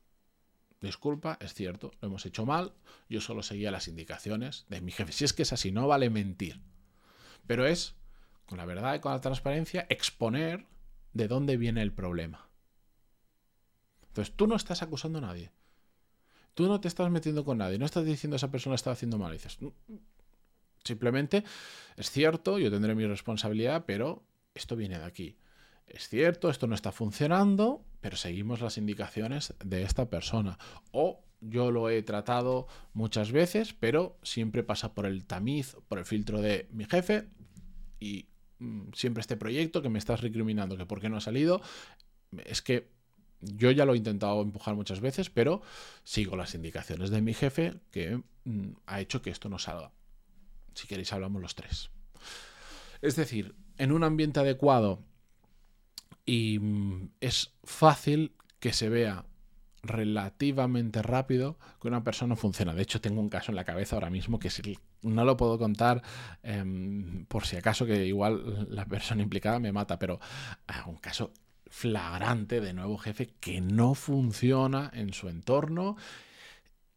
disculpa, 0.80 1.38
es 1.40 1.54
cierto, 1.54 1.92
lo 2.00 2.08
hemos 2.08 2.24
hecho 2.26 2.46
mal, 2.46 2.72
yo 3.08 3.20
solo 3.20 3.42
seguía 3.42 3.70
las 3.70 3.88
indicaciones 3.88 4.66
de 4.68 4.80
mi 4.80 4.92
jefe. 4.92 5.12
Si 5.12 5.24
es 5.24 5.32
que 5.32 5.42
es 5.42 5.52
así, 5.52 5.72
no 5.72 5.86
vale 5.86 6.10
mentir. 6.10 6.60
Pero 7.46 7.66
es, 7.66 7.94
con 8.46 8.58
la 8.58 8.64
verdad 8.64 8.94
y 8.94 9.00
con 9.00 9.12
la 9.12 9.20
transparencia, 9.20 9.86
exponer 9.88 10.66
de 11.12 11.28
dónde 11.28 11.56
viene 11.56 11.82
el 11.82 11.92
problema. 11.92 12.48
Entonces, 14.08 14.34
tú 14.34 14.46
no 14.46 14.56
estás 14.56 14.82
acusando 14.82 15.18
a 15.18 15.22
nadie. 15.22 15.52
Tú 16.54 16.66
no 16.66 16.80
te 16.80 16.88
estás 16.88 17.10
metiendo 17.10 17.44
con 17.44 17.58
nadie, 17.58 17.78
no 17.78 17.86
estás 17.86 18.04
diciendo 18.04 18.36
esa 18.36 18.50
persona 18.50 18.74
está 18.74 18.90
haciendo 18.90 19.18
mal. 19.18 19.32
dices, 19.32 19.60
mm, 19.60 19.68
simplemente 20.84 21.44
es 21.96 22.10
cierto, 22.10 22.58
yo 22.58 22.70
tendré 22.70 22.94
mi 22.94 23.06
responsabilidad, 23.06 23.84
pero 23.86 24.24
esto 24.54 24.76
viene 24.76 24.98
de 24.98 25.04
aquí. 25.04 25.36
Es 25.90 26.08
cierto, 26.08 26.50
esto 26.50 26.68
no 26.68 26.76
está 26.76 26.92
funcionando, 26.92 27.84
pero 28.00 28.16
seguimos 28.16 28.60
las 28.60 28.78
indicaciones 28.78 29.54
de 29.64 29.82
esta 29.82 30.08
persona. 30.08 30.56
O 30.92 31.24
yo 31.40 31.72
lo 31.72 31.90
he 31.90 32.02
tratado 32.02 32.68
muchas 32.92 33.32
veces, 33.32 33.72
pero 33.72 34.16
siempre 34.22 34.62
pasa 34.62 34.94
por 34.94 35.04
el 35.04 35.24
tamiz, 35.24 35.76
por 35.88 35.98
el 35.98 36.04
filtro 36.04 36.40
de 36.40 36.68
mi 36.70 36.84
jefe 36.84 37.28
y 37.98 38.28
mm, 38.60 38.92
siempre 38.94 39.20
este 39.20 39.36
proyecto 39.36 39.82
que 39.82 39.88
me 39.88 39.98
estás 39.98 40.20
recriminando 40.20 40.76
que 40.76 40.86
por 40.86 41.00
qué 41.00 41.08
no 41.08 41.16
ha 41.16 41.20
salido, 41.20 41.60
es 42.44 42.62
que 42.62 42.88
yo 43.40 43.72
ya 43.72 43.84
lo 43.84 43.94
he 43.94 43.96
intentado 43.96 44.40
empujar 44.42 44.76
muchas 44.76 45.00
veces, 45.00 45.28
pero 45.28 45.60
sigo 46.04 46.36
las 46.36 46.54
indicaciones 46.54 47.10
de 47.10 47.20
mi 47.20 47.34
jefe 47.34 47.80
que 47.90 48.22
mm, 48.44 48.74
ha 48.86 49.00
hecho 49.00 49.22
que 49.22 49.30
esto 49.30 49.48
no 49.48 49.58
salga. 49.58 49.90
Si 50.74 50.86
queréis, 50.86 51.12
hablamos 51.12 51.42
los 51.42 51.56
tres. 51.56 51.90
Es 53.02 53.16
decir, 53.16 53.56
en 53.76 53.90
un 53.90 54.04
ambiente 54.04 54.38
adecuado 54.38 55.02
y 56.30 56.60
mm, 56.60 57.10
es 57.20 57.54
fácil 57.64 58.36
que 58.60 58.72
se 58.72 58.88
vea 58.88 59.24
relativamente 59.82 61.02
rápido 61.02 61.58
que 61.82 61.88
una 61.88 62.04
persona 62.04 62.36
funciona. 62.36 62.72
De 62.72 62.82
hecho, 62.82 63.00
tengo 63.00 63.20
un 63.20 63.28
caso 63.28 63.50
en 63.50 63.56
la 63.56 63.64
cabeza 63.64 63.96
ahora 63.96 64.10
mismo 64.10 64.38
que 64.38 64.48
no 65.02 65.24
lo 65.24 65.36
puedo 65.36 65.58
contar 65.58 66.02
em, 66.44 67.24
por 67.26 67.46
si 67.46 67.56
acaso 67.56 67.84
que 67.84 68.06
igual 68.06 68.68
la 68.70 68.84
persona 68.84 69.22
implicada 69.22 69.58
me 69.58 69.72
mata, 69.72 69.98
pero 69.98 70.20
ah, 70.68 70.84
un 70.86 70.98
caso 70.98 71.32
flagrante 71.66 72.60
de 72.60 72.74
nuevo 72.74 72.96
jefe 72.96 73.34
que 73.40 73.60
no 73.60 73.94
funciona 73.94 74.88
en 74.94 75.12
su 75.12 75.28
entorno 75.28 75.96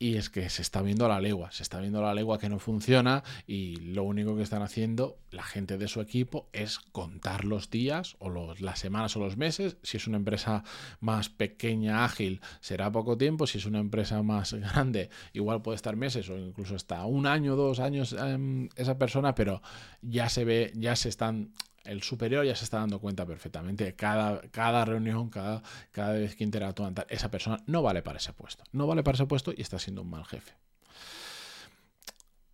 y 0.04 0.18
es 0.18 0.30
que 0.30 0.50
se 0.50 0.62
está 0.62 0.82
viendo 0.82 1.08
la 1.08 1.22
legua, 1.22 1.50
se 1.54 1.64
está 1.64 1.80
viendo 1.80 2.02
la 2.02 2.14
legua 2.14 2.38
que 2.38 2.50
no 2.50 2.60
funciona 2.60 3.24
y 3.48 3.78
lo 3.78 4.04
único 4.04 4.36
que 4.36 4.44
están 4.44 4.62
haciendo 4.62 5.18
la 5.32 5.44
gente 5.44 5.78
de 5.78 5.88
su 5.88 6.02
equipo 6.02 6.50
es 6.52 6.80
contar 6.80 7.46
los 7.46 7.70
días 7.70 8.18
o 8.20 8.28
los, 8.28 8.60
las 8.60 8.80
semanas 8.80 9.16
o 9.16 9.22
los 9.22 9.38
meses. 9.38 9.78
Si 9.82 9.96
es 9.96 10.06
una 10.06 10.18
empresa 10.18 10.66
más 11.00 11.30
pequeña, 11.30 12.04
ágil, 12.04 12.42
será 12.60 12.92
poco 12.92 13.18
tiempo. 13.18 13.48
Si 13.48 13.60
es 13.60 13.66
una 13.66 13.80
empresa 13.80 14.22
más 14.24 14.52
grande, 14.74 15.10
igual 15.32 15.62
puede 15.62 15.78
estar 15.78 15.96
meses 15.96 16.30
o 16.30 16.38
incluso 16.38 16.76
hasta 16.76 17.06
un 17.06 17.26
año, 17.26 17.56
dos 17.56 17.80
años 17.80 18.12
em, 18.12 18.68
esa 18.76 18.98
persona, 18.98 19.34
pero 19.36 19.62
ya 20.02 20.28
se 20.28 20.44
ve, 20.44 20.74
ya 20.76 20.98
se 20.98 21.08
están 21.08 21.54
el 21.84 22.02
superior 22.02 22.46
ya 22.46 22.56
se 22.56 22.64
está 22.64 22.80
dando 22.80 23.00
cuenta 23.00 23.26
perfectamente. 23.26 23.96
Cada, 23.96 24.42
cada 24.50 24.86
reunión, 24.86 25.30
cada, 25.30 25.62
cada 25.92 26.14
vez 26.14 26.36
que 26.36 26.44
interactúan, 26.44 26.96
esa 27.10 27.30
persona 27.30 27.62
no 27.68 27.82
vale 27.82 28.02
para 28.02 28.18
ese 28.18 28.34
puesto. 28.34 28.64
No 28.72 28.88
vale 28.88 29.04
para 29.04 29.16
ese 29.16 29.26
puesto 29.26 29.54
y 29.56 29.62
está 29.62 29.80
siendo 29.80 30.02
un 30.02 30.10
mal 30.10 30.26
jefe. 30.26 30.54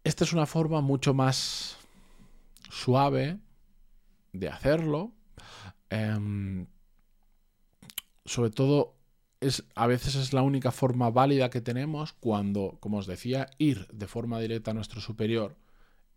Esta 0.04 0.24
es 0.24 0.34
una 0.34 0.46
forma 0.46 0.82
mucho 0.82 1.14
más 1.14 1.78
suave 2.70 3.38
de 4.34 4.50
hacerlo. 4.50 5.12
Em, 5.90 6.68
sobre 8.26 8.50
todo, 8.50 8.96
es, 9.42 9.64
a 9.76 9.88
veces 9.88 10.16
es 10.16 10.34
la 10.34 10.42
única 10.42 10.72
forma 10.72 11.10
válida 11.12 11.50
que 11.50 11.62
tenemos 11.62 12.14
cuando, 12.14 12.78
como 12.80 12.98
os 12.98 13.08
decía, 13.08 13.50
ir 13.58 13.88
de 13.88 14.08
forma 14.08 14.40
directa 14.40 14.72
a 14.72 14.74
nuestro 14.74 15.02
superior 15.02 15.56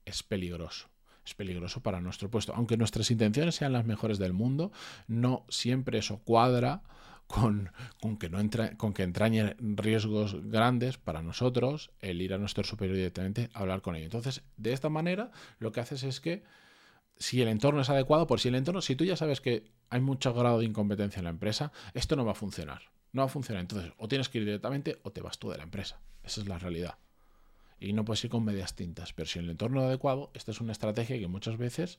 es 0.04 0.23
peligroso 0.23 0.91
es 1.24 1.34
peligroso 1.34 1.82
para 1.82 2.00
nuestro 2.00 2.30
puesto. 2.30 2.54
Aunque 2.54 2.76
nuestras 2.76 3.10
intenciones 3.10 3.54
sean 3.54 3.72
las 3.72 3.84
mejores 3.84 4.18
del 4.18 4.32
mundo, 4.32 4.72
no 5.06 5.44
siempre 5.48 5.98
eso 5.98 6.18
cuadra 6.18 6.82
con, 7.26 7.70
que, 8.18 8.28
no 8.28 8.40
entra, 8.40 8.76
con 8.76 8.92
que 8.92 9.02
entrañe 9.02 9.56
riesgos 9.58 10.36
grandes 10.50 10.98
para 10.98 11.22
nosotros 11.22 11.90
el 12.00 12.20
ir 12.20 12.34
a 12.34 12.38
nuestro 12.38 12.64
superior 12.64 12.96
directamente 12.96 13.48
a 13.54 13.60
hablar 13.60 13.80
con 13.80 13.96
ellos. 13.96 14.06
Entonces, 14.06 14.42
de 14.56 14.72
esta 14.72 14.88
manera, 14.90 15.30
lo 15.58 15.72
que 15.72 15.80
haces 15.80 16.02
es 16.02 16.20
que 16.20 16.42
si 17.16 17.40
el 17.40 17.48
entorno 17.48 17.80
es 17.80 17.90
adecuado, 17.90 18.26
por 18.26 18.40
si 18.40 18.48
el 18.48 18.54
entorno, 18.54 18.82
si 18.82 18.96
tú 18.96 19.04
ya 19.04 19.16
sabes 19.16 19.40
que 19.40 19.70
hay 19.88 20.00
mucho 20.00 20.34
grado 20.34 20.58
de 20.58 20.66
incompetencia 20.66 21.20
en 21.20 21.24
la 21.24 21.30
empresa, 21.30 21.72
esto 21.94 22.16
no 22.16 22.24
va 22.24 22.32
a 22.32 22.34
funcionar. 22.36 22.82
No 23.12 23.22
va 23.22 23.26
a 23.26 23.30
funcionar. 23.30 23.60
Entonces, 23.60 23.92
o 23.96 24.08
tienes 24.08 24.28
que 24.28 24.38
ir 24.38 24.44
directamente 24.44 24.98
o 25.02 25.12
te 25.12 25.20
vas 25.20 25.38
tú 25.38 25.50
de 25.50 25.58
la 25.58 25.64
empresa. 25.64 26.00
Esa 26.22 26.40
es 26.40 26.48
la 26.48 26.58
realidad 26.58 26.98
y 27.82 27.92
no 27.92 28.04
puedes 28.04 28.24
ir 28.24 28.30
con 28.30 28.44
medias 28.44 28.74
tintas. 28.74 29.12
Pero 29.12 29.28
si 29.28 29.38
en 29.38 29.46
el 29.46 29.52
entorno 29.52 29.82
adecuado, 29.82 30.30
esta 30.34 30.50
es 30.50 30.60
una 30.60 30.72
estrategia 30.72 31.18
que 31.18 31.28
muchas 31.28 31.56
veces, 31.56 31.98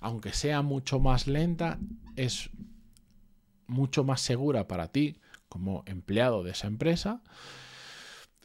aunque 0.00 0.32
sea 0.32 0.62
mucho 0.62 1.00
más 1.00 1.26
lenta, 1.26 1.78
es 2.16 2.50
mucho 3.66 4.04
más 4.04 4.20
segura 4.20 4.66
para 4.66 4.88
ti 4.88 5.18
como 5.48 5.82
empleado 5.86 6.42
de 6.42 6.52
esa 6.52 6.66
empresa. 6.66 7.22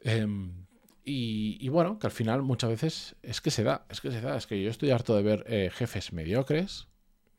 Em, 0.04 0.66
y, 1.06 1.68
bueno, 1.68 2.00
que 2.00 2.08
al 2.08 2.12
final 2.12 2.44
muchas 2.44 2.70
veces 2.70 3.16
es 3.24 3.42
que 3.42 3.52
se 3.52 3.64
da, 3.64 3.86
es 3.90 4.00
que 4.00 4.12
se 4.12 4.22
da, 4.22 4.38
es 4.38 4.48
que 4.48 4.62
yo 4.62 4.70
estoy 4.70 4.92
harto 4.92 5.16
de 5.16 5.24
ver 5.24 5.44
eh, 5.48 5.70
jefes 5.74 6.14
mediocres 6.14 6.88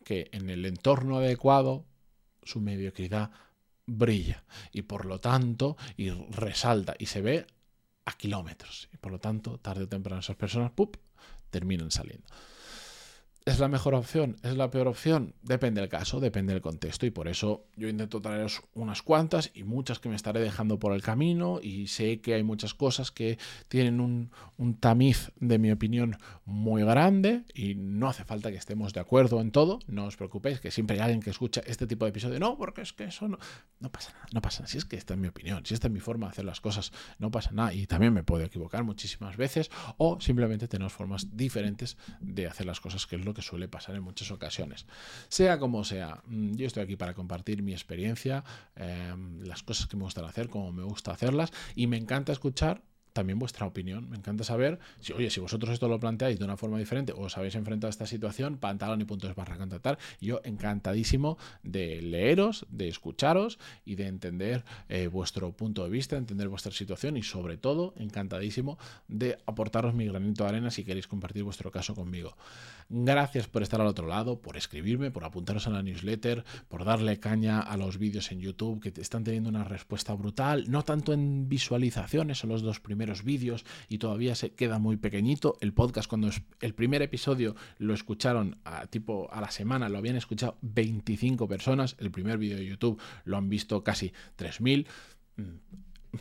que 0.05 0.29
en 0.33 0.51
el 0.51 0.67
entorno 0.67 1.17
adecuado 1.17 1.87
su 2.43 2.61
mediocridad 2.61 3.31
brilla 3.87 4.45
y 4.71 4.83
por 4.83 5.07
lo 5.07 5.19
tanto 5.19 5.79
y 5.97 6.11
resalta 6.11 6.95
y 6.99 7.07
se 7.07 7.23
ve 7.23 7.47
a 8.05 8.13
kilómetros. 8.13 8.89
Y 8.93 8.97
por 8.97 9.13
lo 9.13 9.19
tanto, 9.19 9.59
tarde 9.59 9.85
o 9.85 9.89
temprano 9.89 10.21
esas 10.21 10.37
personas 10.37 10.73
¡pup! 10.73 10.97
terminan 11.51 11.91
saliendo. 11.91 12.27
¿Es 13.47 13.59
la 13.59 13.69
mejor 13.69 13.95
opción? 13.95 14.37
¿Es 14.43 14.57
la 14.57 14.71
peor 14.71 14.89
opción? 14.89 15.35
Depende 15.43 15.83
del 15.83 15.91
caso, 15.91 16.19
depende 16.19 16.55
del 16.55 16.63
contexto 16.63 17.05
y 17.05 17.11
por 17.11 17.29
eso 17.29 17.67
yo 17.77 17.89
intento 17.89 18.23
traeros 18.23 18.63
unas 18.73 19.03
cuantas 19.03 19.51
y 19.53 19.65
muchas 19.65 19.99
que 19.99 20.09
me 20.09 20.17
estaré 20.17 20.41
dejando 20.41 20.79
por 20.79 20.95
el 20.95 21.03
camino 21.03 21.61
y 21.63 21.89
sé 21.89 22.23
que 22.23 22.33
hay 22.33 22.43
muchas 22.43 22.73
cosas 22.73 23.11
que 23.11 23.39
tienen 23.69 24.01
un, 24.01 24.31
tamiz 24.81 25.31
de 25.37 25.59
mi 25.59 25.71
opinión 25.71 26.17
muy 26.47 26.85
grande 26.85 27.43
y 27.53 27.75
no 27.75 28.09
hace 28.09 28.25
falta 28.25 28.51
que 28.51 28.57
estemos 28.57 28.95
de 28.95 29.01
acuerdo 29.01 29.43
en 29.43 29.51
todo, 29.51 29.79
no 29.89 30.07
os 30.07 30.17
preocupéis 30.17 30.59
que 30.59 30.71
siempre 30.71 30.97
hay 30.97 31.03
alguien 31.03 31.21
que 31.21 31.29
escucha 31.29 31.61
este 31.67 31.87
tipo 31.87 32.07
de 32.07 32.11
episodio, 32.13 32.41
no, 32.41 32.57
porque 32.57 32.81
es 32.81 32.95
que 32.95 33.05
eso 33.05 33.29
no, 33.29 33.39
no 33.79 33.93
pasa 33.93 34.11
nada, 34.15 34.27
no 34.33 34.41
pasa 34.41 34.61
nada, 34.61 34.73
si 34.73 34.79
es 34.79 34.87
que 34.87 34.97
esta 34.97 35.13
es 35.13 35.21
mi 35.21 35.29
opinión, 35.29 35.67
si 35.67 35.75
esta 35.75 35.89
es 35.89 35.93
mi 35.93 36.01
forma 36.01 36.29
de 36.29 36.31
hacer 36.31 36.45
las 36.47 36.63
cosas, 36.63 36.93
no 37.19 37.31
pasa 37.31 37.51
nada 37.53 37.75
y 37.75 37.87
también 37.87 38.15
me 38.15 38.23
puedo 38.23 38.43
equivocar 38.43 38.85
muchísimas 38.85 39.37
veces 39.37 39.71
o 39.99 40.19
simplemente 40.19 40.67
tenemos 40.67 40.95
formas 40.95 41.37
diferentes 41.37 41.99
de 42.21 42.47
hacer 42.47 42.65
las 42.65 42.81
cosas 42.81 43.07
que 43.07 43.17
es 43.17 43.25
lo 43.25 43.34
que 43.35 43.43
suele 43.43 43.69
pasar 43.69 43.95
en 43.97 44.03
muchas 44.03 44.31
ocasiones. 44.31 44.87
Sea 45.29 45.59
como 45.59 45.85
sea, 45.85 46.23
mm, 46.27 46.55
yo 46.55 46.67
estoy 46.67 46.83
aquí 46.85 46.97
para 46.97 47.15
compartir 47.15 47.63
mi 47.63 47.73
experiencia, 47.73 48.45
em, 48.77 49.41
las 49.43 49.63
cosas 49.63 49.87
que 49.87 49.97
me 49.97 50.05
gustan 50.05 50.25
hacer, 50.25 50.49
como 50.49 50.73
me 50.73 50.85
gusta 50.85 51.13
hacerlas, 51.13 51.53
y 51.75 51.87
me 51.87 51.97
encanta 51.97 52.33
escuchar 52.33 52.83
también 53.15 53.39
vuestra 53.39 53.65
opinión. 53.65 54.11
Me 54.11 54.17
encanta 54.17 54.45
saber 54.45 54.79
si, 55.01 55.13
oye, 55.15 55.31
si 55.31 55.41
vosotros 55.41 55.73
esto 55.73 55.89
lo 55.89 55.99
planteáis 55.99 56.39
de 56.39 56.45
una 56.45 56.59
forma 56.59 56.79
diferente 56.79 57.13
o 57.13 57.21
os 57.21 57.39
habéis 57.39 57.55
enfrentado 57.55 57.89
a 57.89 57.91
esta 57.91 58.07
situación, 58.07 58.59
pantalón 58.59 59.01
y 59.01 59.05
puntos 59.05 59.35
barra 59.35 59.57
contactar. 59.57 59.99
Yo 60.21 60.41
encantadísimo 60.45 61.39
de 61.63 62.03
leeros, 62.03 62.67
de 62.69 62.89
escucharos 62.89 63.59
y 63.87 63.95
de 63.95 64.09
entender 64.09 64.65
eh, 64.89 65.07
vuestro 65.07 65.53
punto 65.53 65.85
de 65.85 65.91
vista, 65.91 66.17
entender 66.17 66.49
vuestra 66.49 66.73
situación 66.73 67.17
y 67.17 67.23
sobre 67.23 67.57
todo 67.57 67.95
encantadísimo 67.97 68.79
de 69.09 69.39
aportaros 69.47 69.95
mi 69.95 70.07
granito 70.07 70.43
de 70.43 70.51
arena 70.51 70.71
si 70.71 70.85
queréis 70.85 71.07
compartir 71.07 71.45
vuestro 71.45 71.71
caso 71.71 71.95
conmigo. 71.95 72.37
Gracias 72.91 73.47
por 73.47 73.63
estar 73.63 73.81
al 73.81 73.87
otro 73.87 74.07
lado, 74.07 74.41
por 74.41 74.57
escribirme, 74.57 75.11
por 75.11 75.25
apuntaros 75.25 75.67
a 75.67 75.71
la 75.71 75.83
newsletter, 75.83 76.45
por 76.69 76.85
darle 76.85 77.19
caña 77.19 77.61
a 77.61 77.77
los 77.77 77.97
vídeos 77.99 78.31
en 78.31 78.41
YouTube 78.41 78.81
que 78.81 79.01
están 79.01 79.25
teniendo 79.25 79.49
una 79.49 79.65
respuesta 79.65 80.13
brutal, 80.15 80.67
no 80.69 80.83
tanto 80.83 81.13
en 81.13 81.49
visualizaciones, 81.49 82.39
son 82.39 82.51
los 82.51 82.63
dos 82.63 82.81
primeros 82.81 83.04
vídeos 83.25 83.65
y 83.89 83.99
todavía 83.99 84.35
se 84.35 84.53
queda 84.53 84.79
muy 84.79 84.97
pequeñito. 84.97 85.57
El 85.61 85.73
podcast, 85.73 86.09
cuando 86.09 86.31
el 86.61 86.75
primer 86.75 87.03
episodio 87.03 87.55
lo 87.79 87.95
escucharon 87.95 88.57
a, 88.65 88.87
tipo 88.87 89.33
a 89.33 89.41
la 89.41 89.51
semana, 89.51 89.89
lo 89.89 89.99
habían 89.99 90.17
escuchado 90.17 90.59
25 90.63 91.49
personas. 91.49 91.97
El 91.99 92.11
primer 92.11 92.39
vídeo 92.39 92.57
de 92.57 92.67
YouTube 92.67 93.01
lo 93.25 93.37
han 93.37 93.49
visto 93.49 93.83
casi 93.85 94.13
3.000. 94.39 94.87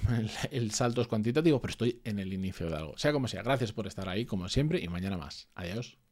El, 0.09 0.31
el, 0.49 0.71
salto 0.71 1.01
es 1.01 1.07
cuantitativo, 1.07 1.61
pero 1.61 1.69
estoy 1.69 2.01
en 2.03 2.17
el 2.17 2.33
inicio 2.33 2.67
de 2.67 2.75
algo. 2.75 2.97
Sea 2.97 3.13
como 3.13 3.27
sea, 3.27 3.43
gracias 3.43 3.73
por 3.73 3.85
estar 3.85 4.09
ahí, 4.09 4.25
como 4.25 4.49
siempre, 4.49 4.81
y 4.81 4.87
mañana 4.87 5.17
más. 5.17 5.49
Adiós. 5.53 5.99